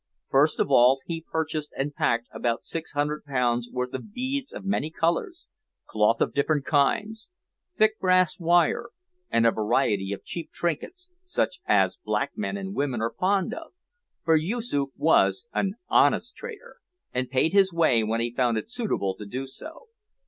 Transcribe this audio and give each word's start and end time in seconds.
First 0.29 0.59
of 0.59 0.71
all, 0.71 0.99
he 1.05 1.21
purchased 1.29 1.73
and 1.77 1.93
packed 1.93 2.27
about 2.31 2.63
600 2.63 3.23
pounds 3.23 3.69
worth 3.71 3.93
of 3.93 4.11
beads 4.15 4.51
of 4.51 4.65
many 4.65 4.89
colours, 4.89 5.47
cloth 5.85 6.21
of 6.21 6.33
different 6.33 6.65
kinds, 6.65 7.29
thick 7.75 7.99
brass 7.99 8.39
wire, 8.39 8.89
and 9.29 9.45
a 9.45 9.51
variety 9.51 10.11
of 10.11 10.23
cheap 10.23 10.49
trinkets, 10.51 11.11
such 11.23 11.59
as 11.67 11.99
black 12.03 12.31
men 12.35 12.57
and 12.57 12.73
women 12.73 12.99
are 12.99 13.13
fond 13.13 13.53
of, 13.53 13.73
for 14.25 14.35
Yoosoof 14.35 14.89
was 14.97 15.45
an 15.53 15.75
"honest" 15.87 16.35
trader, 16.35 16.77
and 17.13 17.29
paid 17.29 17.53
his 17.53 17.71
way 17.71 18.03
when 18.03 18.21
he 18.21 18.33
found 18.33 18.57
it 18.57 18.67
suitable 18.67 19.15
to 19.17 19.25
do 19.27 19.45
so. 19.45 19.83